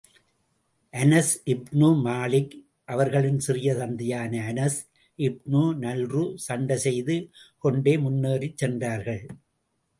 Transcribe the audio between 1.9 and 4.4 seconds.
மாலிக் அவர்களின் சிறிய தந்தையான